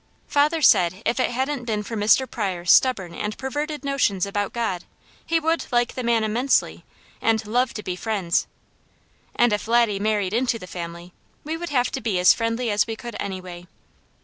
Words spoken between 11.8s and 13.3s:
to be as friendly as we could